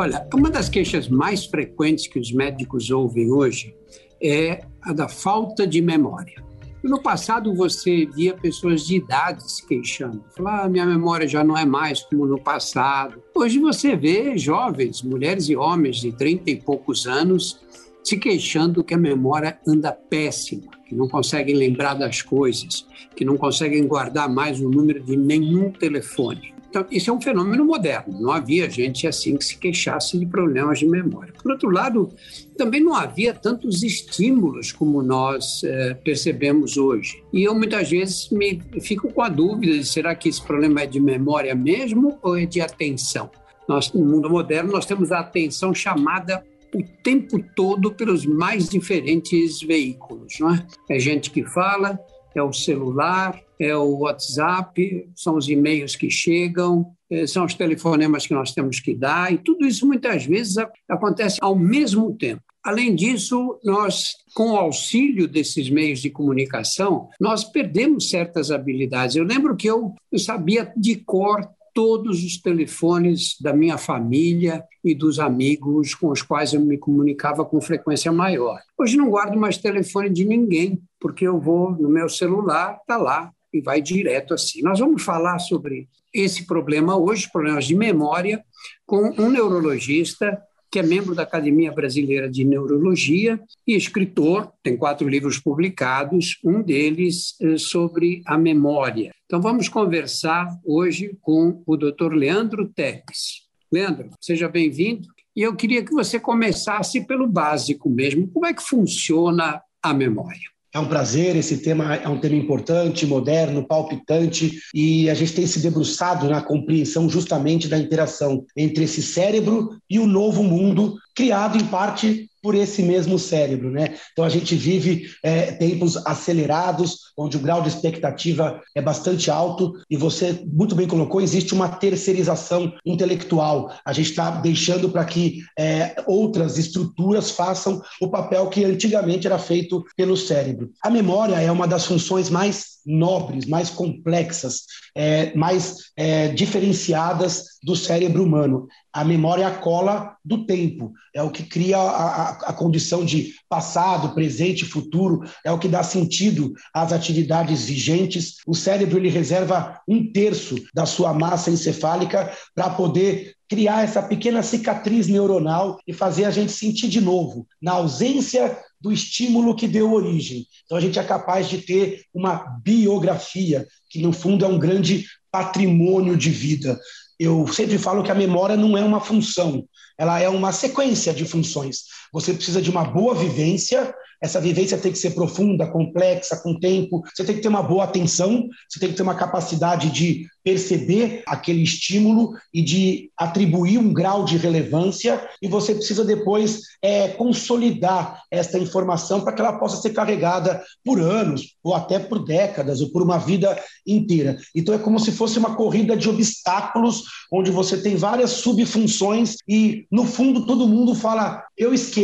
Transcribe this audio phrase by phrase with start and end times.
[0.00, 3.76] Olha, uma das queixas mais frequentes que os médicos ouvem hoje
[4.18, 6.42] é a da falta de memória.
[6.82, 10.24] No passado, você via pessoas de idade se queixando.
[10.34, 13.22] Falar, ah, minha memória já não é mais como no passado.
[13.34, 17.60] Hoje você vê jovens, mulheres e homens de 30 e poucos anos,
[18.02, 23.36] se queixando que a memória anda péssima, que não conseguem lembrar das coisas, que não
[23.36, 26.58] conseguem guardar mais o número de nenhum telefone.
[26.70, 28.20] Então, isso é um fenômeno moderno.
[28.20, 31.34] Não havia gente assim que se queixasse de problemas de memória.
[31.42, 32.08] Por outro lado,
[32.56, 37.20] também não havia tantos estímulos como nós é, percebemos hoje.
[37.32, 40.86] E eu muitas vezes me fico com a dúvida de será que esse problema é
[40.86, 43.28] de memória mesmo ou é de atenção?
[43.68, 49.60] Nós, no mundo moderno, nós temos a atenção chamada o tempo todo pelos mais diferentes
[49.60, 50.38] veículos.
[50.38, 50.66] Não é?
[50.88, 51.98] é gente que fala,
[52.34, 58.26] é o celular, é o WhatsApp, são os e-mails que chegam, é, são os telefonemas
[58.26, 60.56] que nós temos que dar, e tudo isso muitas vezes
[60.88, 62.42] acontece ao mesmo tempo.
[62.62, 69.16] Além disso, nós, com o auxílio desses meios de comunicação, nós perdemos certas habilidades.
[69.16, 74.94] Eu lembro que eu, eu sabia de cor todos os telefones da minha família e
[74.94, 78.60] dos amigos com os quais eu me comunicava com frequência maior.
[78.78, 83.30] Hoje não guardo mais telefone de ninguém, porque eu vou no meu celular, está lá
[83.52, 84.62] e vai direto assim.
[84.62, 88.44] Nós vamos falar sobre esse problema hoje, problemas de memória,
[88.86, 95.08] com um neurologista que é membro da Academia Brasileira de Neurologia e escritor, tem quatro
[95.08, 99.10] livros publicados, um deles eh, sobre a memória.
[99.26, 102.12] Então vamos conversar hoje com o Dr.
[102.14, 103.48] Leandro Tepes.
[103.72, 105.08] Leandro, seja bem-vindo.
[105.34, 108.28] E eu queria que você começasse pelo básico mesmo.
[108.28, 110.50] Como é que funciona a memória?
[110.72, 115.44] É um prazer, esse tema é um tema importante, moderno, palpitante, e a gente tem
[115.44, 121.58] se debruçado na compreensão justamente da interação entre esse cérebro e o novo mundo, criado
[121.58, 123.96] em parte por esse mesmo cérebro, né?
[124.12, 129.72] Então a gente vive é, tempos acelerados, onde o grau de expectativa é bastante alto
[129.90, 133.72] e você muito bem colocou, existe uma terceirização intelectual.
[133.84, 139.38] A gente está deixando para que é, outras estruturas façam o papel que antigamente era
[139.38, 140.70] feito pelo cérebro.
[140.82, 144.64] A memória é uma das funções mais nobres, mais complexas,
[144.94, 148.66] é, mais é, diferenciadas do cérebro humano.
[148.92, 153.04] A memória é a cola do tempo, é o que cria a, a, a condição
[153.04, 158.36] de passado, presente, futuro, é o que dá sentido às atividades vigentes.
[158.46, 164.42] O cérebro ele reserva um terço da sua massa encefálica para poder criar essa pequena
[164.42, 169.92] cicatriz neuronal e fazer a gente sentir de novo, na ausência do estímulo que deu
[169.92, 170.46] origem.
[170.64, 175.06] Então a gente é capaz de ter uma biografia, que no fundo é um grande
[175.30, 176.80] patrimônio de vida.
[177.18, 179.64] Eu sempre falo que a memória não é uma função,
[179.98, 181.84] ela é uma sequência de funções.
[182.12, 187.02] Você precisa de uma boa vivência, essa vivência tem que ser profunda, complexa, com tempo.
[187.14, 191.22] Você tem que ter uma boa atenção, você tem que ter uma capacidade de perceber
[191.26, 195.26] aquele estímulo e de atribuir um grau de relevância.
[195.40, 201.00] E você precisa depois é, consolidar esta informação para que ela possa ser carregada por
[201.00, 204.36] anos, ou até por décadas, ou por uma vida inteira.
[204.54, 209.86] Então é como se fosse uma corrida de obstáculos, onde você tem várias subfunções e,
[209.90, 211.99] no fundo, todo mundo fala: eu esqueço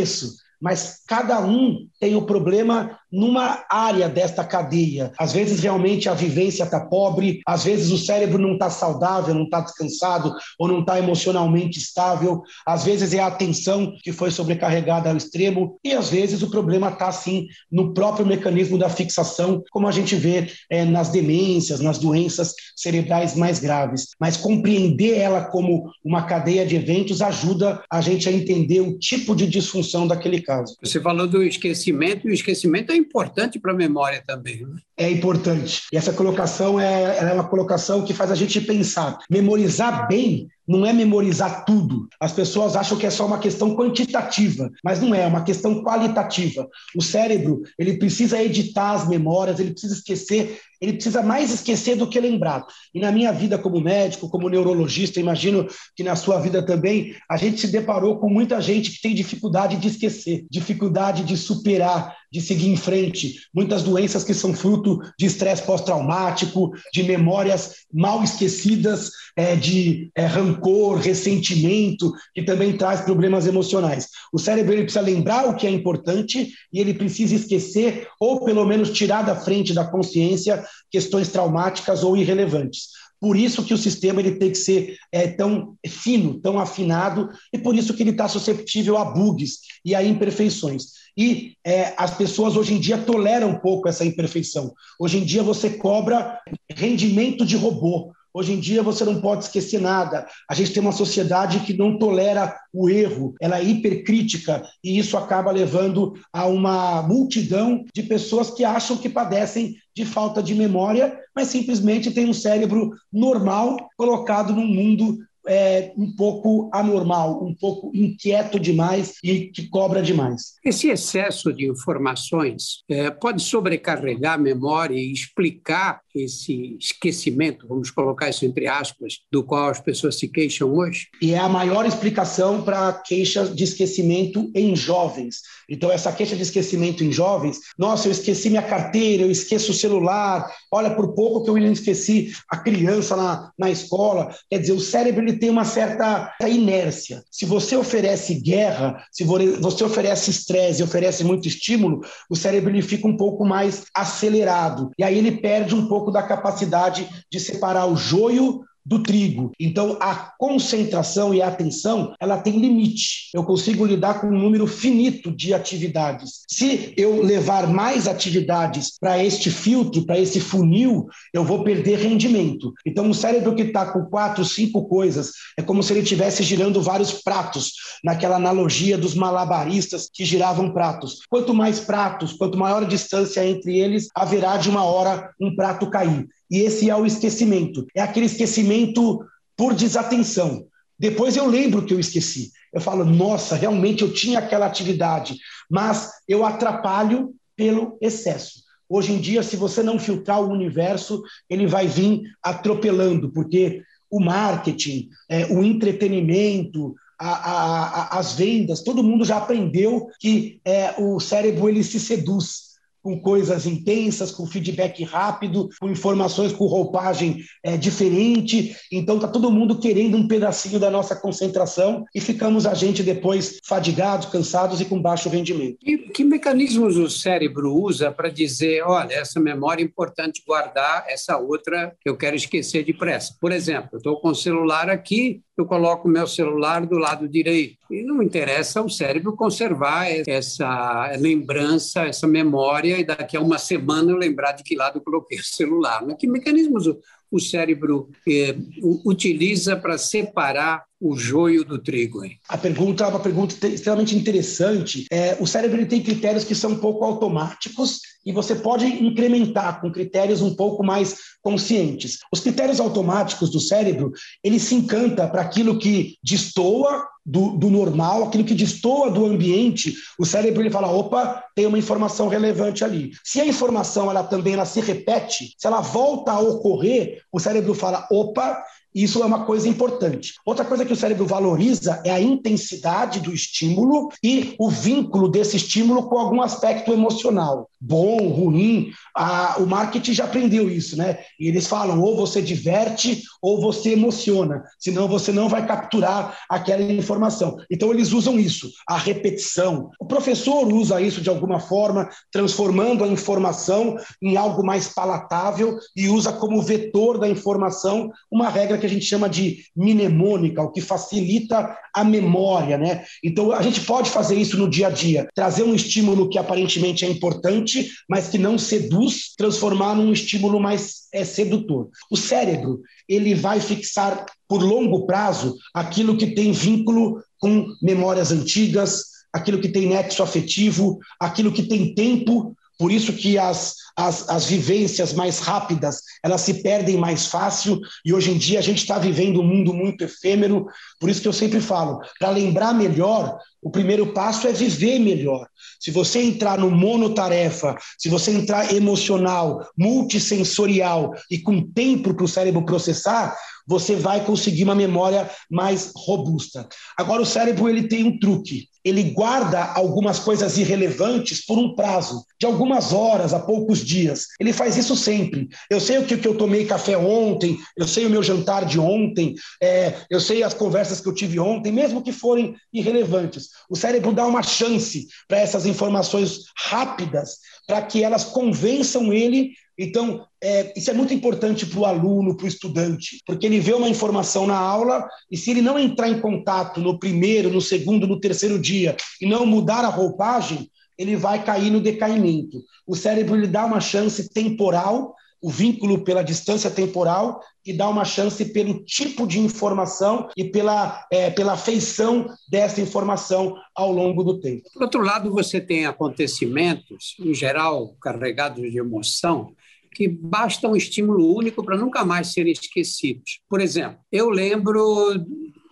[0.60, 5.12] mas cada um tem o problema numa área desta cadeia.
[5.18, 9.44] Às vezes, realmente, a vivência está pobre, às vezes, o cérebro não está saudável, não
[9.44, 15.08] está descansado ou não está emocionalmente estável, às vezes, é a atenção que foi sobrecarregada
[15.08, 19.88] ao extremo, e às vezes, o problema está, sim, no próprio mecanismo da fixação, como
[19.88, 24.08] a gente vê é, nas demências, nas doenças cerebrais mais graves.
[24.20, 29.34] Mas compreender ela como uma cadeia de eventos ajuda a gente a entender o tipo
[29.34, 30.76] de disfunção daquele caso.
[30.82, 31.85] Você falou do esquecimento,
[32.26, 34.66] e o esquecimento é importante para a memória também.
[34.66, 34.76] Né?
[34.96, 35.82] É importante.
[35.92, 39.18] E essa colocação é, é uma colocação que faz a gente pensar.
[39.30, 42.08] Memorizar bem não é memorizar tudo.
[42.20, 45.82] As pessoas acham que é só uma questão quantitativa, mas não é, é uma questão
[45.82, 46.68] qualitativa.
[46.96, 52.08] O cérebro, ele precisa editar as memórias, ele precisa esquecer, ele precisa mais esquecer do
[52.08, 52.66] que lembrar.
[52.94, 57.36] E na minha vida como médico, como neurologista, imagino que na sua vida também, a
[57.36, 62.40] gente se deparou com muita gente que tem dificuldade de esquecer, dificuldade de superar, de
[62.40, 63.40] seguir em frente.
[63.54, 70.24] Muitas doenças que são fruto de estresse pós-traumático, de memórias mal esquecidas, é, de é,
[70.24, 74.08] rancor, ressentimento, que também traz problemas emocionais.
[74.32, 78.64] O cérebro ele precisa lembrar o que é importante e ele precisa esquecer, ou pelo
[78.64, 82.88] menos tirar da frente da consciência, questões traumáticas ou irrelevantes.
[83.20, 87.58] Por isso que o sistema ele tem que ser é, tão fino, tão afinado, e
[87.58, 91.06] por isso que ele está susceptível a bugs e a imperfeições.
[91.16, 94.74] E é, as pessoas hoje em dia toleram um pouco essa imperfeição.
[95.00, 96.38] Hoje em dia você cobra
[96.70, 98.12] rendimento de robô.
[98.36, 100.26] Hoje em dia você não pode esquecer nada.
[100.46, 105.16] A gente tem uma sociedade que não tolera o erro, ela é hipercrítica e isso
[105.16, 111.18] acaba levando a uma multidão de pessoas que acham que padecem de falta de memória,
[111.34, 115.16] mas simplesmente tem um cérebro normal colocado num mundo
[115.46, 120.56] é, um pouco anormal, um pouco inquieto demais e que cobra demais.
[120.64, 128.28] Esse excesso de informações é, pode sobrecarregar a memória e explicar esse esquecimento, vamos colocar
[128.28, 131.08] isso entre aspas, do qual as pessoas se queixam hoje?
[131.20, 135.40] E é a maior explicação para a queixa de esquecimento em jovens.
[135.68, 139.74] Então, essa queixa de esquecimento em jovens, nossa, eu esqueci minha carteira, eu esqueço o
[139.74, 144.34] celular, olha, por pouco que eu esqueci a criança na, na escola.
[144.48, 147.22] Quer dizer, o cérebro ele tem uma certa inércia.
[147.30, 153.08] Se você oferece guerra, se você oferece estresse, oferece muito estímulo, o cérebro ele fica
[153.08, 154.90] um pouco mais acelerado.
[154.98, 159.50] E aí ele perde um pouco da capacidade de separar o joio do trigo.
[159.58, 163.30] Então, a concentração e a atenção, ela tem limite.
[163.34, 166.42] Eu consigo lidar com um número finito de atividades.
[166.48, 172.72] Se eu levar mais atividades para este filtro, para esse funil, eu vou perder rendimento.
[172.86, 176.80] Então, um cérebro que está com quatro, cinco coisas, é como se ele estivesse girando
[176.80, 177.72] vários pratos,
[178.04, 181.18] naquela analogia dos malabaristas que giravam pratos.
[181.28, 185.90] Quanto mais pratos, quanto maior a distância entre eles, haverá de uma hora um prato
[185.90, 186.28] cair.
[186.50, 187.86] E esse é o esquecimento.
[187.94, 189.24] É aquele esquecimento
[189.56, 190.66] por desatenção.
[190.98, 192.52] Depois eu lembro que eu esqueci.
[192.72, 195.36] Eu falo, nossa, realmente eu tinha aquela atividade,
[195.68, 198.64] mas eu atrapalho pelo excesso.
[198.88, 204.20] Hoje em dia, se você não filtrar o universo, ele vai vir atropelando, porque o
[204.20, 210.94] marketing, é, o entretenimento, a, a, a, as vendas, todo mundo já aprendeu que é,
[210.98, 212.75] o cérebro ele se seduz
[213.06, 218.74] com coisas intensas, com feedback rápido, com informações com roupagem é, diferente.
[218.90, 223.60] Então tá todo mundo querendo um pedacinho da nossa concentração e ficamos a gente depois
[223.64, 225.78] fadigados, cansados e com baixo rendimento.
[225.86, 231.38] E que mecanismos o cérebro usa para dizer, olha, essa memória é importante guardar, essa
[231.38, 233.36] outra eu quero esquecer depressa?
[233.40, 237.78] Por exemplo, eu estou com o celular aqui, eu coloco meu celular do lado direito.
[237.90, 244.10] E não interessa ao cérebro conservar essa lembrança, essa memória, e daqui a uma semana
[244.10, 246.04] eu lembrar de que lado eu coloquei o celular.
[246.16, 246.86] Que mecanismos
[247.30, 248.56] o cérebro eh,
[249.04, 252.24] utiliza para separar o joio do trigo?
[252.24, 252.38] Hein?
[252.48, 255.06] A pergunta é uma pergunta extremamente interessante.
[255.10, 259.92] É, o cérebro tem critérios que são um pouco automáticos e você pode incrementar com
[259.92, 262.18] critérios um pouco mais conscientes.
[262.32, 264.12] Os critérios automáticos do cérebro,
[264.42, 269.94] ele se encanta para aquilo que destoa do, do, normal, aquilo que destoa do ambiente,
[270.16, 273.10] o cérebro ele fala, opa, tem uma informação relevante ali.
[273.24, 277.74] Se a informação ela também ela se repete, se ela volta a ocorrer, o cérebro
[277.74, 278.62] fala, opa,
[278.94, 280.34] isso é uma coisa importante.
[280.42, 285.56] Outra coisa que o cérebro valoriza é a intensidade do estímulo e o vínculo desse
[285.56, 288.90] estímulo com algum aspecto emocional, bom, ruim.
[289.14, 291.18] A, o marketing já aprendeu isso, né?
[291.38, 296.82] E eles falam: ou você diverte ou você emociona, senão você não vai capturar aquela
[296.82, 297.56] informação.
[297.70, 299.90] Então eles usam isso, a repetição.
[300.00, 306.08] O professor usa isso de alguma forma, transformando a informação em algo mais palatável e
[306.08, 310.80] usa como vetor da informação uma regra que a gente chama de mnemônica, o que
[310.80, 313.04] facilita a memória, né?
[313.24, 317.04] Então a gente pode fazer isso no dia a dia, trazer um estímulo que aparentemente
[317.04, 317.65] é importante,
[318.08, 321.88] mas que não seduz, transformar num estímulo mais é, sedutor.
[322.10, 329.04] O cérebro ele vai fixar por longo prazo aquilo que tem vínculo com memórias antigas,
[329.32, 334.46] aquilo que tem nexo afetivo, aquilo que tem tempo por isso que as, as, as
[334.46, 338.98] vivências mais rápidas, elas se perdem mais fácil, e hoje em dia a gente está
[338.98, 340.66] vivendo um mundo muito efêmero,
[341.00, 345.46] por isso que eu sempre falo, para lembrar melhor, o primeiro passo é viver melhor.
[345.80, 352.28] Se você entrar no monotarefa, se você entrar emocional, multissensorial e com tempo para o
[352.28, 356.68] cérebro processar, você vai conseguir uma memória mais robusta.
[356.96, 358.68] Agora, o cérebro ele tem um truque.
[358.86, 364.26] Ele guarda algumas coisas irrelevantes por um prazo de algumas horas a poucos dias.
[364.38, 365.48] Ele faz isso sempre.
[365.68, 368.78] Eu sei o que, que eu tomei café ontem, eu sei o meu jantar de
[368.78, 373.48] ontem, é, eu sei as conversas que eu tive ontem, mesmo que forem irrelevantes.
[373.68, 380.26] O cérebro dá uma chance para essas informações rápidas, para que elas convençam ele Então,
[380.42, 383.88] é, isso é muito importante para o aluno, para o estudante, porque ele vê uma
[383.88, 388.18] informação na aula e se ele não entrar em contato no primeiro, no segundo, no
[388.18, 392.62] terceiro dia e não mudar a roupagem, ele vai cair no decaimento.
[392.86, 398.04] O cérebro lhe dá uma chance temporal o vínculo pela distância temporal e dá uma
[398.04, 404.40] chance pelo tipo de informação e pela, é, pela feição dessa informação ao longo do
[404.40, 404.68] tempo.
[404.72, 409.54] Por outro lado, você tem acontecimentos, em geral, carregados de emoção,
[409.96, 413.40] que basta um estímulo único para nunca mais serem esquecidos.
[413.48, 414.78] Por exemplo, eu lembro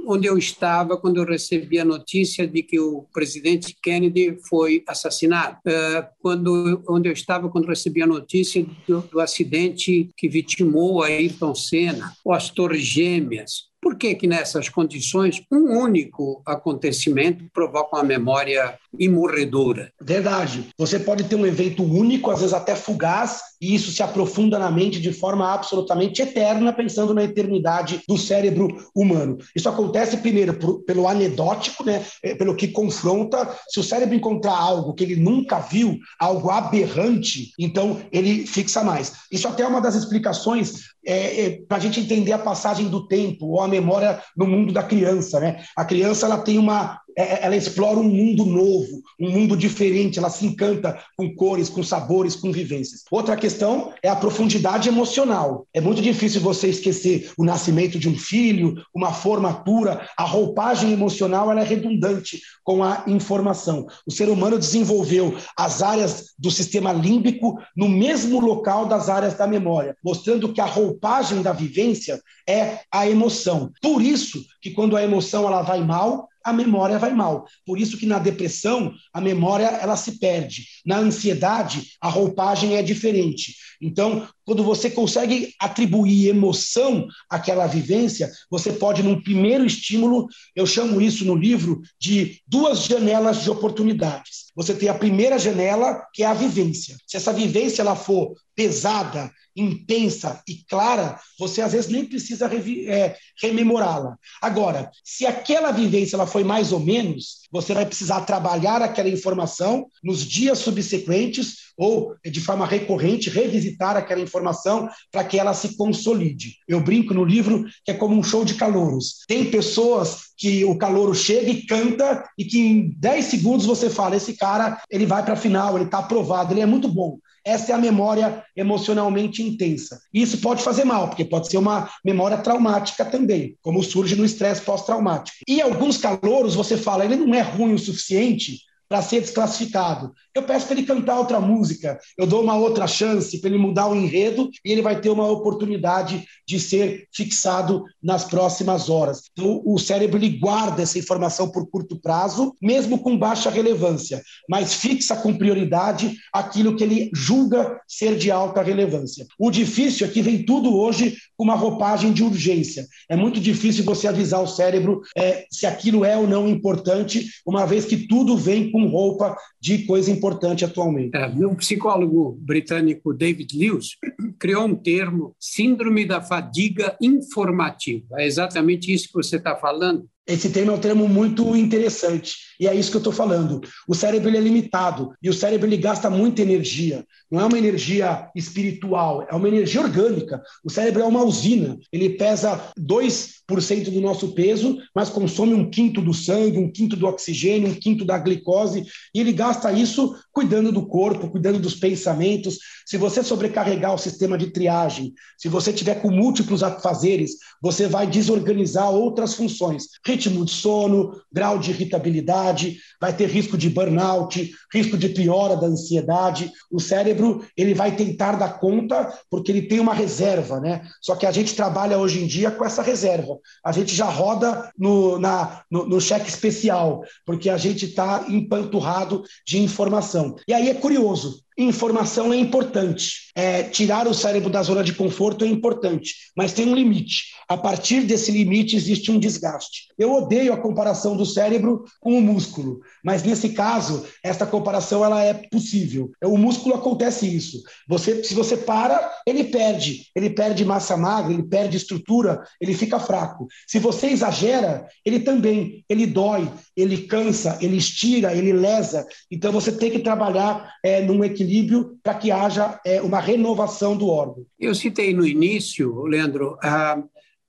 [0.07, 5.59] onde eu estava quando eu recebi a notícia de que o presidente Kennedy foi assassinado,
[5.67, 11.07] eh, quando onde eu estava quando recebi a notícia do, do acidente que vitimou a
[11.07, 17.97] Ayrton Senna, ou as Torres Gêmeas, por que, que nessas condições um único acontecimento provoca
[17.97, 19.93] uma memória imorredora?
[20.01, 20.69] Verdade.
[20.79, 24.71] Você pode ter um evento único, às vezes até fugaz, e isso se aprofunda na
[24.71, 29.37] mente de forma absolutamente eterna, pensando na eternidade do cérebro humano.
[29.55, 32.07] Isso acontece primeiro por, pelo anedótico, né?
[32.23, 33.55] É, pelo que confronta.
[33.69, 39.13] Se o cérebro encontrar algo que ele nunca viu, algo aberrante, então ele fixa mais.
[39.31, 43.07] Isso até é uma das explicações é, é, para a gente entender a passagem do
[43.07, 45.41] tempo ou a memória no mundo da criança.
[45.41, 45.63] Né?
[45.77, 50.47] A criança ela tem uma ela explora um mundo novo, um mundo diferente, ela se
[50.47, 53.03] encanta com cores, com sabores, com vivências.
[53.11, 55.67] Outra questão é a profundidade emocional.
[55.73, 61.51] É muito difícil você esquecer o nascimento de um filho, uma formatura, a roupagem emocional
[61.51, 63.87] ela é redundante com a informação.
[64.07, 69.47] O ser humano desenvolveu as áreas do sistema límbico no mesmo local das áreas da
[69.47, 73.71] memória, mostrando que a roupagem da vivência é a emoção.
[73.81, 77.47] Por isso que quando a emoção ela vai mal, a memória vai mal.
[77.65, 80.67] Por isso que na depressão a memória ela se perde.
[80.85, 83.55] Na ansiedade a roupagem é diferente.
[83.81, 91.01] Então, quando você consegue atribuir emoção àquela vivência, você pode num primeiro estímulo, eu chamo
[91.01, 94.45] isso no livro de duas janelas de oportunidades.
[94.55, 96.97] Você tem a primeira janela, que é a vivência.
[97.07, 102.51] Se essa vivência ela for pesada, intensa e clara, você às vezes nem precisa
[102.87, 104.17] é, rememorá-la.
[104.43, 109.87] Agora, se aquela vivência ela foi mais ou menos, você vai precisar trabalhar aquela informação
[110.03, 116.57] nos dias subsequentes ou de forma recorrente revisitar aquela informação para que ela se consolide.
[116.69, 119.25] Eu brinco no livro que é como um show de calouros.
[119.27, 124.17] Tem pessoas que o calouro chega e canta e que em 10 segundos você fala,
[124.17, 127.19] esse cara, ele vai para a final, ele está aprovado, ele é muito bom.
[127.45, 130.01] Essa é a memória emocionalmente intensa.
[130.13, 134.25] E isso pode fazer mal, porque pode ser uma memória traumática também, como surge no
[134.25, 135.37] estresse pós-traumático.
[135.47, 138.61] E alguns calouros, você fala, ele não é ruim o suficiente
[138.95, 140.15] para ser desclassificado.
[140.33, 143.89] Eu peço para ele cantar outra música, eu dou uma outra chance para ele mudar
[143.89, 149.23] o enredo e ele vai ter uma oportunidade de ser fixado nas próximas horas.
[149.33, 154.75] Então, o cérebro ele guarda essa informação por curto prazo, mesmo com baixa relevância, mas
[154.75, 159.27] fixa com prioridade aquilo que ele julga ser de alta relevância.
[159.39, 162.87] O difícil é que vem tudo hoje com uma roupagem de urgência.
[163.09, 167.67] É muito difícil você avisar o cérebro é, se aquilo é ou não importante, uma
[167.67, 171.17] vez que tudo vem com roupa de coisa importante atualmente.
[171.17, 173.97] É, psicólogo britânico David Lewis
[174.39, 178.21] criou um termo, síndrome da fadiga informativa.
[178.21, 180.09] É exatamente isso que você está falando.
[180.27, 183.61] Esse termo é um termo muito interessante e é isso que eu estou falando.
[183.87, 187.05] O cérebro é limitado e o cérebro ele gasta muita energia.
[187.31, 190.43] Não é uma energia espiritual, é uma energia orgânica.
[190.65, 191.77] O cérebro é uma usina.
[191.93, 197.07] Ele pesa 2% do nosso peso, mas consome um quinto do sangue, um quinto do
[197.07, 202.59] oxigênio, um quinto da glicose e ele gasta isso cuidando do corpo, cuidando dos pensamentos.
[202.87, 208.07] Se você sobrecarregar o sistema de triagem, se você tiver com múltiplos afazeres, você vai
[208.07, 214.97] desorganizar outras funções ritmo de sono, grau de irritabilidade, vai ter risco de burnout, risco
[214.97, 216.51] de piora da ansiedade.
[216.71, 220.83] O cérebro ele vai tentar dar conta porque ele tem uma reserva, né?
[221.03, 223.39] Só que a gente trabalha hoje em dia com essa reserva.
[223.65, 229.23] A gente já roda no, na, no, no cheque especial, porque a gente está empanturrado
[229.47, 230.37] de informação.
[230.49, 233.25] E aí é curioso, Informação é importante.
[233.37, 237.35] É, tirar o cérebro da zona de conforto é importante, mas tem um limite.
[237.49, 239.89] A partir desse limite existe um desgaste.
[239.99, 245.23] Eu odeio a comparação do cérebro com o músculo, mas nesse caso, essa comparação ela
[245.23, 246.11] é possível.
[246.25, 247.63] O músculo acontece isso.
[247.89, 250.07] Você, se você para, ele perde.
[250.15, 253.47] Ele perde massa magra, ele perde estrutura, ele fica fraco.
[253.67, 255.85] Se você exagera, ele também.
[255.89, 259.07] Ele dói, ele cansa, ele estira, ele lesa.
[259.31, 263.97] Então você tem que trabalhar é, num equilíbrio equilíbrio para que haja é, uma renovação
[263.97, 264.47] do órgão.
[264.59, 267.03] Eu citei no início, Leandro, a,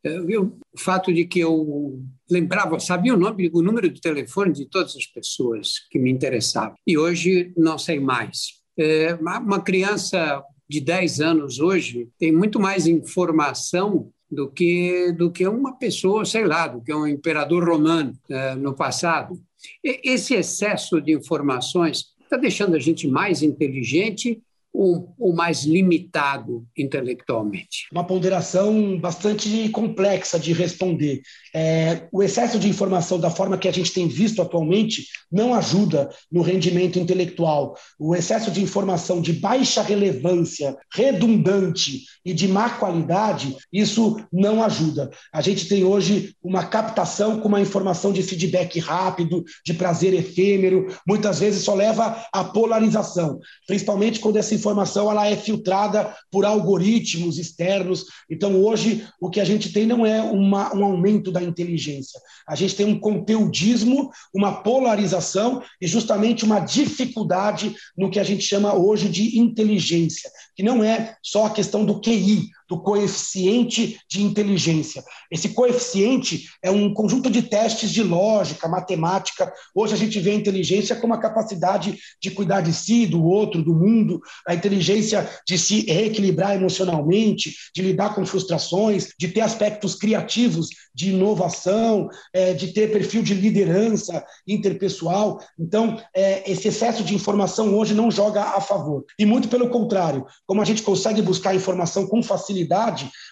[0.04, 2.00] o fato de que eu
[2.30, 6.76] lembrava, sabia o nome, o número de telefone de todas as pessoas que me interessavam.
[6.86, 8.62] E hoje não sei mais.
[8.78, 15.48] É, uma criança de 10 anos hoje tem muito mais informação do que do que
[15.48, 19.40] uma pessoa, sei lá, do que um imperador romano é, no passado.
[19.84, 24.42] Esse excesso de informações está deixando a gente mais inteligente
[24.74, 27.88] ou, ou mais limitado intelectualmente?
[27.92, 31.22] Uma ponderação bastante complexa de responder.
[31.58, 36.10] É, o excesso de informação, da forma que a gente tem visto atualmente, não ajuda
[36.30, 37.78] no rendimento intelectual.
[37.98, 45.10] O excesso de informação de baixa relevância, redundante e de má qualidade, isso não ajuda.
[45.32, 50.88] A gente tem hoje uma captação com uma informação de feedback rápido, de prazer efêmero,
[51.08, 57.38] muitas vezes só leva à polarização, principalmente quando essa informação ela é filtrada por algoritmos
[57.38, 58.04] externos.
[58.30, 62.20] Então, hoje, o que a gente tem não é uma, um aumento da inteligência.
[62.48, 68.44] A gente tem um conteudismo, uma polarização e justamente uma dificuldade no que a gente
[68.44, 74.24] chama hoje de inteligência, que não é só a questão do QI, do coeficiente de
[74.24, 75.04] inteligência.
[75.32, 79.52] Esse coeficiente é um conjunto de testes de lógica, matemática.
[79.74, 83.64] Hoje a gente vê a inteligência como a capacidade de cuidar de si, do outro,
[83.64, 89.96] do mundo, a inteligência de se reequilibrar emocionalmente, de lidar com frustrações, de ter aspectos
[89.96, 95.40] criativos de inovação, é, de ter perfil de liderança interpessoal.
[95.60, 99.04] Então, é, esse excesso de informação hoje não joga a favor.
[99.20, 102.55] E muito pelo contrário, como a gente consegue buscar informação com facilidade,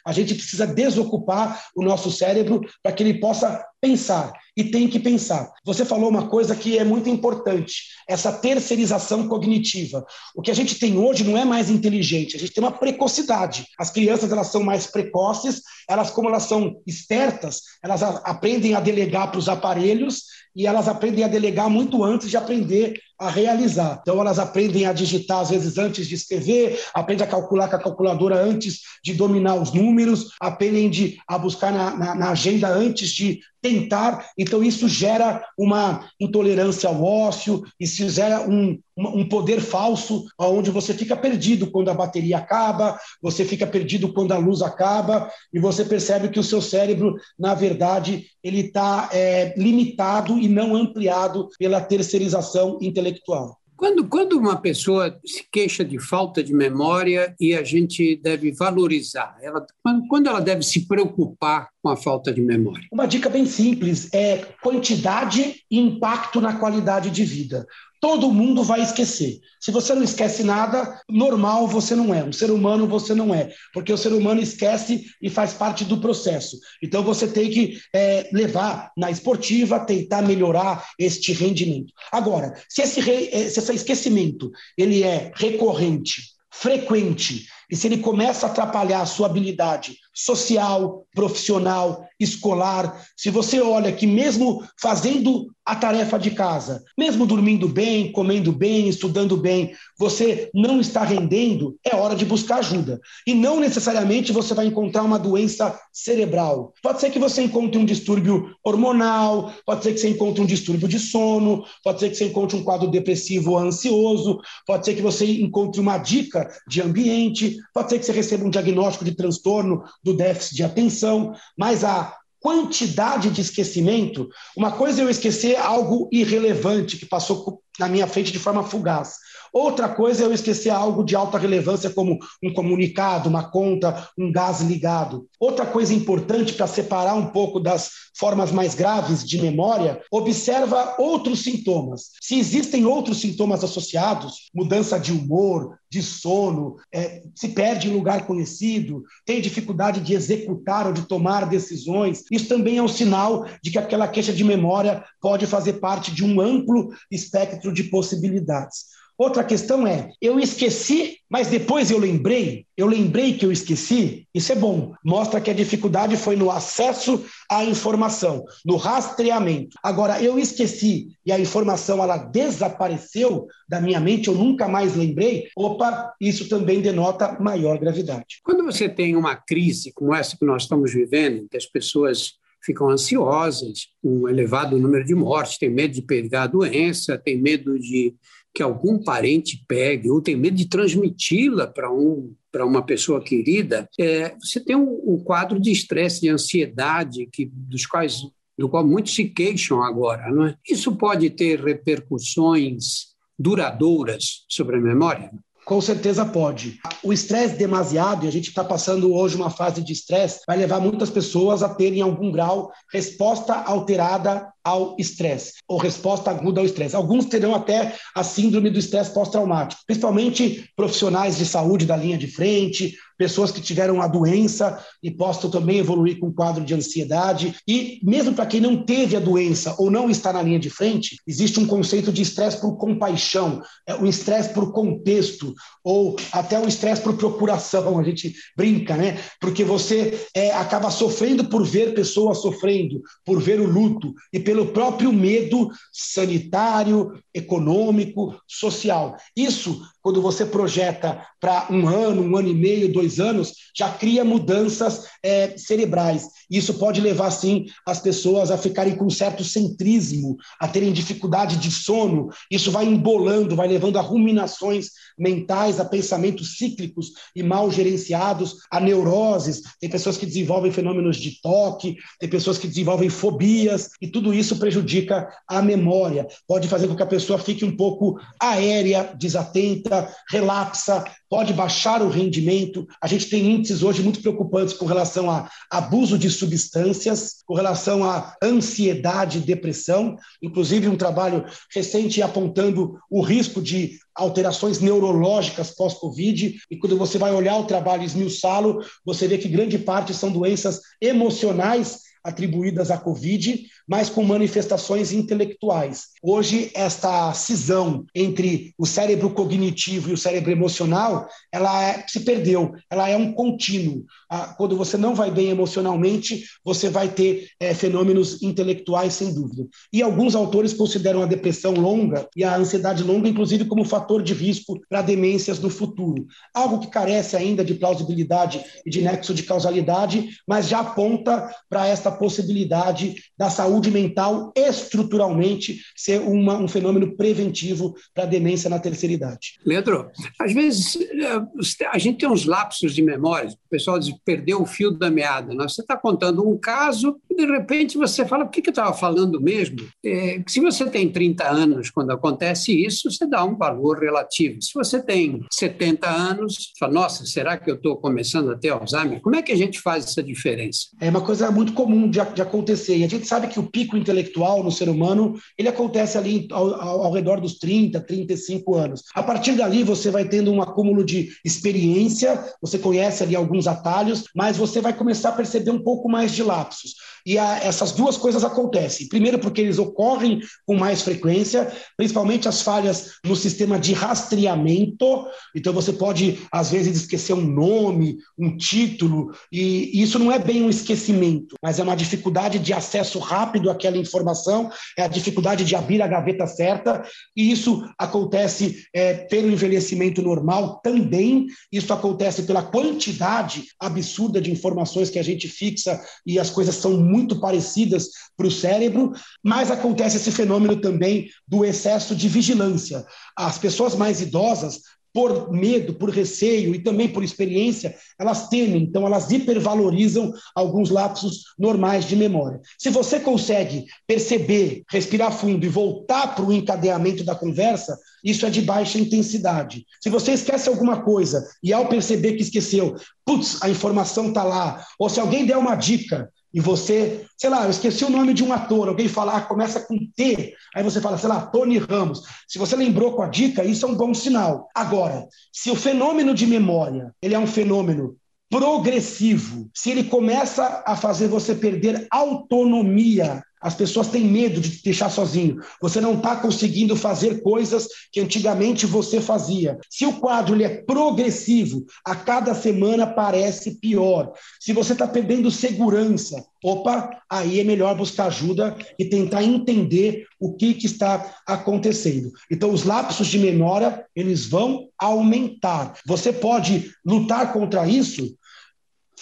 [0.06, 4.98] a gente precisa desocupar o nosso cérebro para que ele possa pensar e tem que
[4.98, 5.52] pensar.
[5.66, 10.06] Você falou uma coisa que é muito importante, essa terceirização cognitiva.
[10.34, 13.68] O que a gente tem hoje não é mais inteligente, a gente tem uma precocidade.
[13.78, 19.30] As crianças elas são mais precoces, elas como elas são espertas, elas aprendem a delegar
[19.30, 20.24] para os aparelhos
[20.56, 24.00] e elas aprendem a delegar muito antes de aprender a realizar.
[24.02, 27.80] Então, elas aprendem a digitar, às vezes, antes de escrever, aprendem a calcular com a
[27.80, 33.10] calculadora antes de dominar os números, aprendem de, a buscar na, na, na agenda antes
[33.10, 34.30] de tentar.
[34.38, 40.94] Então, isso gera uma intolerância ao ócio, isso gera um, um poder falso, onde você
[40.94, 45.86] fica perdido quando a bateria acaba, você fica perdido quando a luz acaba, e você
[45.86, 51.80] percebe que o seu cérebro, na verdade, ele está é, limitado e não ampliado pela
[51.80, 53.58] terceirização intelectual.
[53.76, 59.38] Quando, quando uma pessoa se queixa de falta de memória e a gente deve valorizar,
[59.42, 59.66] ela,
[60.10, 62.88] quando ela deve se preocupar com a falta de memória?
[62.92, 67.66] Uma dica bem simples é quantidade e impacto na qualidade de vida
[68.04, 69.40] todo mundo vai esquecer.
[69.62, 72.22] Se você não esquece nada, normal você não é.
[72.22, 73.54] Um ser humano você não é.
[73.74, 76.60] Porque o ser humano esquece e faz parte do processo.
[76.84, 81.94] Então você tem que é, levar na esportiva, tentar melhorar este rendimento.
[82.12, 88.00] Agora, se esse, re, é, se esse esquecimento ele é recorrente, frequente, e se ele
[88.00, 95.53] começa a atrapalhar a sua habilidade social, profissional, escolar, se você olha que mesmo fazendo
[95.66, 101.78] a tarefa de casa, mesmo dormindo bem, comendo bem, estudando bem, você não está rendendo,
[101.86, 103.00] é hora de buscar ajuda.
[103.26, 106.74] E não necessariamente você vai encontrar uma doença cerebral.
[106.82, 110.88] Pode ser que você encontre um distúrbio hormonal, pode ser que você encontre um distúrbio
[110.88, 115.02] de sono, pode ser que você encontre um quadro depressivo ou ansioso, pode ser que
[115.02, 119.84] você encontre uma dica de ambiente, pode ser que você receba um diagnóstico de transtorno
[120.04, 126.10] do déficit de atenção, mas a quantidade de esquecimento, uma coisa é eu esquecer algo
[126.12, 129.16] irrelevante que passou na minha frente de forma fugaz.
[129.54, 134.32] Outra coisa é eu esquecer algo de alta relevância, como um comunicado, uma conta, um
[134.32, 135.28] gás ligado.
[135.40, 141.44] Outra coisa importante para separar um pouco das formas mais graves de memória, observa outros
[141.44, 142.12] sintomas.
[142.20, 148.26] Se existem outros sintomas associados, mudança de humor, de sono, é, se perde em lugar
[148.26, 153.70] conhecido, tem dificuldade de executar ou de tomar decisões, isso também é um sinal de
[153.70, 158.86] que aquela queixa de memória pode fazer parte de um amplo espectro de possibilidades.
[159.18, 162.66] Outra questão é: eu esqueci, mas depois eu lembrei.
[162.76, 164.28] Eu lembrei que eu esqueci.
[164.34, 164.94] Isso é bom.
[165.06, 169.78] Mostra que a dificuldade foi no acesso à informação, no rastreamento.
[169.84, 175.50] Agora, eu esqueci e a informação ela desapareceu da minha mente, eu nunca mais lembrei.
[175.56, 178.40] Opa, isso também denota maior gravidade.
[178.44, 182.90] Quando você tem uma crise como essa que nós estamos vivendo, que as pessoas ficam
[182.90, 188.16] ansiosas, um elevado número de mortes, tem medo de pegar a doença, tem medo de
[188.54, 193.90] que algum parente pegue, ou tem medo de transmiti-la para um, para uma pessoa querida,
[194.00, 198.22] é, você tem um, um quadro de estresse, de ansiedade, que, dos quais,
[198.58, 200.30] do qual muitos se queixam agora.
[200.32, 200.56] Não é?
[200.70, 205.32] Isso pode ter repercussões duradouras sobre a memória?
[205.66, 206.80] Com certeza pode.
[207.02, 210.80] O estresse demasiado, e a gente está passando hoje uma fase de estresse, vai levar
[210.80, 216.66] muitas pessoas a terem, em algum grau, resposta alterada ao estresse, ou resposta aguda ao
[216.66, 216.96] estresse.
[216.96, 222.28] Alguns terão até a síndrome do estresse pós-traumático, principalmente profissionais de saúde da linha de
[222.28, 227.56] frente, pessoas que tiveram a doença e possam também evoluir com um quadro de ansiedade.
[227.66, 231.16] E mesmo para quem não teve a doença ou não está na linha de frente,
[231.26, 236.68] existe um conceito de estresse por compaixão, é o estresse por contexto, ou até o
[236.68, 239.18] estresse por procuração, a gente brinca, né?
[239.40, 244.66] Porque você é, acaba sofrendo por ver pessoas sofrendo, por ver o luto e pelo
[244.74, 249.16] próprio medo sanitário, econômico, social.
[249.34, 254.24] Isso, quando você projeta para um ano, um ano e meio, dois anos, já cria
[254.24, 256.28] mudanças é, cerebrais.
[256.52, 261.58] Isso pode levar, sim, as pessoas a ficarem com um certo centrismo, a terem dificuldade
[261.58, 262.30] de sono.
[262.52, 268.80] Isso vai embolando, vai levando a ruminações mentais, a pensamentos cíclicos e mal gerenciados, a
[268.80, 269.62] neuroses.
[269.80, 274.58] Tem pessoas que desenvolvem fenômenos de toque, tem pessoas que desenvolvem fobias, e tudo isso
[274.58, 276.28] prejudica a memória.
[276.48, 279.93] Pode fazer com que a pessoa fique um pouco aérea, desatenta,
[280.30, 282.88] relapsa, pode baixar o rendimento.
[283.02, 288.04] A gente tem índices hoje muito preocupantes com relação a abuso de substâncias, com relação
[288.04, 296.56] a ansiedade e depressão, inclusive um trabalho recente apontando o risco de alterações neurológicas pós-Covid,
[296.70, 300.82] e quando você vai olhar o trabalho esmiuçá-lo, você vê que grande parte são doenças
[301.02, 306.08] emocionais atribuídas à Covid, mas com manifestações intelectuais.
[306.22, 312.74] Hoje, esta cisão entre o cérebro cognitivo e o cérebro emocional, ela é, se perdeu,
[312.90, 314.06] ela é um contínuo.
[314.30, 319.68] Ah, quando você não vai bem emocionalmente, você vai ter é, fenômenos intelectuais, sem dúvida.
[319.92, 324.34] E alguns autores consideram a depressão longa e a ansiedade longa, inclusive, como fator de
[324.34, 326.26] risco para demências no futuro.
[326.54, 331.88] Algo que carece ainda de plausibilidade e de nexo de causalidade, mas já aponta para
[331.88, 338.80] esta possibilidade da saúde mental estruturalmente ser uma, um fenômeno preventivo para a demência na
[338.80, 339.60] terceira idade.
[339.66, 344.62] Leandro, às vezes eh, a gente tem uns lapsos de memória, o pessoal diz, perdeu
[344.62, 345.54] o fio da meada.
[345.54, 345.64] Né?
[345.68, 349.42] Você está contando um caso de repente, você fala, o que, que eu estava falando
[349.42, 349.78] mesmo?
[350.06, 354.62] É, se você tem 30 anos quando acontece isso, você dá um valor relativo.
[354.62, 359.22] Se você tem 70 anos, fala, nossa, será que eu estou começando a ter Alzheimer?
[359.22, 360.88] Como é que a gente faz essa diferença?
[361.00, 362.98] É uma coisa muito comum de, de acontecer.
[362.98, 366.74] E a gente sabe que o pico intelectual no ser humano, ele acontece ali ao,
[366.76, 369.04] ao, ao redor dos 30, 35 anos.
[369.14, 374.26] A partir dali, você vai tendo um acúmulo de experiência, você conhece ali alguns atalhos,
[374.36, 376.96] mas você vai começar a perceber um pouco mais de lapsos.
[377.26, 379.08] E a, essas duas coisas acontecem.
[379.08, 385.26] Primeiro, porque eles ocorrem com mais frequência, principalmente as falhas no sistema de rastreamento.
[385.56, 390.64] Então, você pode, às vezes, esquecer um nome, um título, e isso não é bem
[390.64, 395.76] um esquecimento, mas é uma dificuldade de acesso rápido àquela informação, é a dificuldade de
[395.76, 397.04] abrir a gaveta certa,
[397.36, 405.10] e isso acontece é, pelo envelhecimento normal também, isso acontece pela quantidade absurda de informações
[405.10, 410.18] que a gente fixa e as coisas são muito parecidas para o cérebro, mas acontece
[410.18, 413.06] esse fenômeno também do excesso de vigilância.
[413.38, 414.82] As pessoas mais idosas
[415.14, 421.44] por medo, por receio e também por experiência, elas temem, então elas hipervalorizam alguns lapsos
[421.58, 422.60] normais de memória.
[422.80, 428.50] Se você consegue perceber, respirar fundo e voltar para o encadeamento da conversa, isso é
[428.50, 429.86] de baixa intensidade.
[430.02, 434.84] Se você esquece alguma coisa e ao perceber que esqueceu, putz, a informação está lá,
[434.98, 438.44] ou se alguém der uma dica, e você, sei lá, eu esqueci o nome de
[438.44, 442.24] um ator, alguém fala, ah, começa com T, aí você fala, sei lá, Tony Ramos.
[442.48, 444.70] Se você lembrou com a dica, isso é um bom sinal.
[444.76, 448.16] Agora, se o fenômeno de memória, ele é um fenômeno
[448.50, 454.84] progressivo, se ele começa a fazer você perder autonomia as pessoas têm medo de te
[454.84, 455.58] deixar sozinho.
[455.82, 459.80] Você não está conseguindo fazer coisas que antigamente você fazia.
[459.90, 464.34] Se o quadro ele é progressivo, a cada semana parece pior.
[464.60, 470.54] Se você está perdendo segurança, opa, aí é melhor buscar ajuda e tentar entender o
[470.54, 472.32] que, que está acontecendo.
[472.52, 475.94] Então, os lapsos de memória, eles vão aumentar.
[476.06, 478.36] Você pode lutar contra isso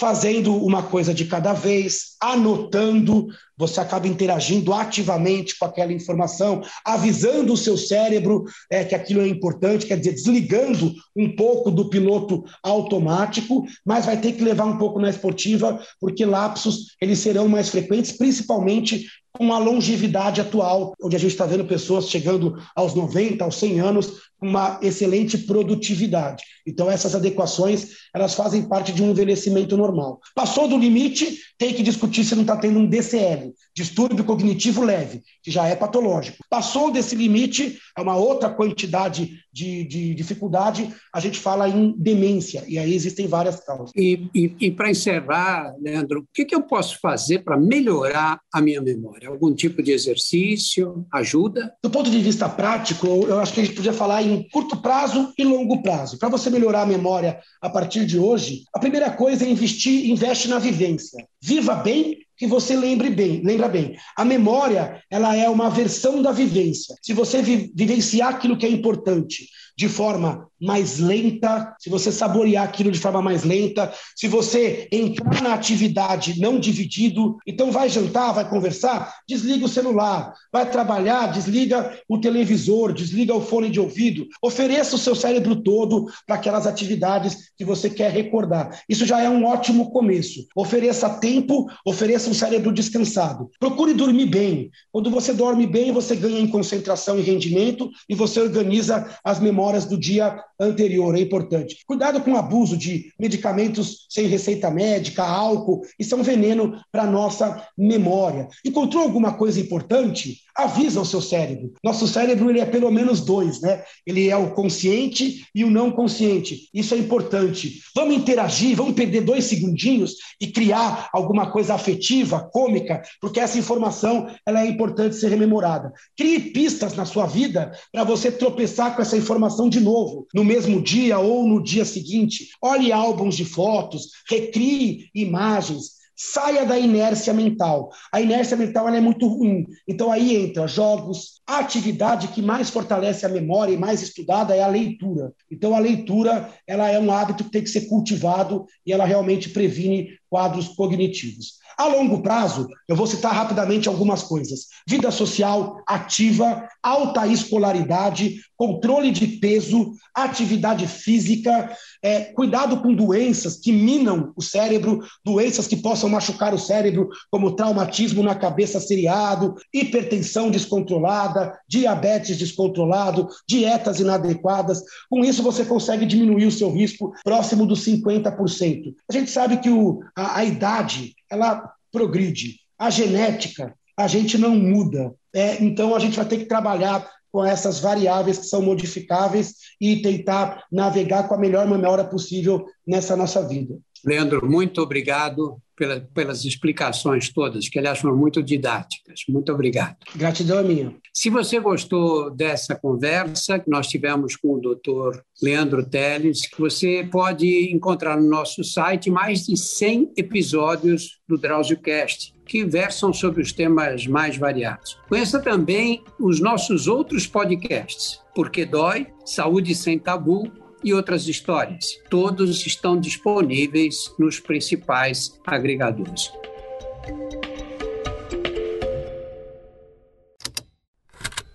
[0.01, 7.53] fazendo uma coisa de cada vez, anotando, você acaba interagindo ativamente com aquela informação, avisando
[7.53, 12.43] o seu cérebro é, que aquilo é importante, quer dizer, desligando um pouco do piloto
[12.63, 17.69] automático, mas vai ter que levar um pouco na esportiva, porque lapsos eles serão mais
[17.69, 23.43] frequentes, principalmente com a longevidade atual, onde a gente está vendo pessoas chegando aos 90,
[23.43, 26.43] aos 100 anos, uma excelente produtividade.
[26.65, 30.19] Então essas adequações, elas fazem parte de um envelhecimento normal.
[30.33, 35.21] Passou do limite, tem que discutir se não está tendo um DCL, distúrbio cognitivo leve,
[35.43, 36.43] que já é patológico.
[36.49, 42.63] Passou desse limite, é uma outra quantidade de, de dificuldade, a gente fala em demência,
[42.67, 43.91] e aí existem várias causas.
[43.95, 48.61] E, e, e para encerrar, Leandro, o que, que eu posso fazer para melhorar a
[48.61, 49.20] minha memória?
[49.25, 51.73] Algum tipo de exercício ajuda?
[51.81, 55.31] Do ponto de vista prático, eu acho que a gente podia falar em curto prazo
[55.37, 56.17] e longo prazo.
[56.17, 60.47] Para você melhorar a memória a partir de hoje, a primeira coisa é investir, investe
[60.47, 61.23] na vivência.
[61.39, 63.95] Viva bem que você lembre bem, lembra bem.
[64.17, 66.95] A memória, ela é uma versão da vivência.
[67.01, 72.63] Se você vi, vivenciar aquilo que é importante de forma mais lenta, se você saborear
[72.63, 78.31] aquilo de forma mais lenta, se você entrar na atividade não dividido, então vai jantar,
[78.31, 84.27] vai conversar, desliga o celular, vai trabalhar, desliga o televisor, desliga o fone de ouvido,
[84.41, 88.81] ofereça o seu cérebro todo para aquelas atividades que você quer recordar.
[88.87, 90.45] Isso já é um ótimo começo.
[90.55, 93.49] Ofereça tempo, ofereça um cérebro descansado.
[93.59, 94.69] Procure dormir bem.
[94.91, 99.70] Quando você dorme bem, você ganha em concentração e rendimento e você organiza as memórias
[99.79, 101.77] do dia anterior, é importante.
[101.85, 107.05] Cuidado com o abuso de medicamentos sem receita médica, álcool, isso é um veneno para
[107.05, 108.47] nossa memória.
[108.65, 110.41] Encontrou alguma coisa importante?
[110.55, 111.73] Avisa o seu cérebro.
[111.83, 113.83] Nosso cérebro ele é pelo menos dois, né?
[114.05, 116.69] Ele é o consciente e o não consciente.
[116.73, 117.81] Isso é importante.
[117.95, 124.27] Vamos interagir, vamos perder dois segundinhos e criar alguma coisa afetiva, cômica, porque essa informação
[124.45, 125.91] ela é importante ser rememorada.
[126.17, 130.27] Crie pistas na sua vida para você tropeçar com essa informação de novo.
[130.33, 132.49] No mesmo dia ou no dia seguinte.
[132.61, 137.89] Olhe álbuns de fotos, recrie imagens, saia da inércia mental.
[138.13, 139.65] A inércia mental é muito ruim.
[139.87, 141.41] Então aí entra jogos.
[141.47, 145.33] A atividade que mais fortalece a memória e mais estudada é a leitura.
[145.49, 149.49] Então a leitura ela é um hábito que tem que ser cultivado e ela realmente
[149.49, 151.59] previne quadros cognitivos.
[151.81, 159.09] A longo prazo, eu vou citar rapidamente algumas coisas: vida social ativa, alta escolaridade, controle
[159.09, 166.07] de peso, atividade física, é, cuidado com doenças que minam o cérebro, doenças que possam
[166.07, 174.83] machucar o cérebro, como traumatismo na cabeça seriado, hipertensão descontrolada, diabetes descontrolado, dietas inadequadas.
[175.09, 178.93] Com isso, você consegue diminuir o seu risco próximo dos 50%.
[179.09, 182.59] A gente sabe que o, a, a idade ela progride.
[182.77, 185.13] A genética, a gente não muda.
[185.33, 190.01] É, então, a gente vai ter que trabalhar com essas variáveis que são modificáveis e
[190.01, 193.77] tentar navegar com a melhor memória possível nessa nossa vida.
[194.03, 199.21] Leandro, muito obrigado pela, pelas explicações todas, que aliás foram muito didáticas.
[199.27, 199.95] Muito obrigado.
[200.15, 200.95] Gratidão é minha.
[201.11, 207.73] Se você gostou dessa conversa que nós tivemos com o doutor Leandro Teles, você pode
[207.73, 214.05] encontrar no nosso site mais de 100 episódios do DrauzioCast, que versam sobre os temas
[214.05, 214.99] mais variados.
[215.09, 220.43] Conheça também os nossos outros podcasts, Porque Dói, Saúde Sem Tabu,
[220.83, 221.99] e outras histórias.
[222.09, 226.31] Todos estão disponíveis nos principais agregadores.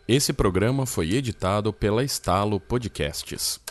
[0.08, 3.65] Esse programa foi editado pela Estalo Podcasts.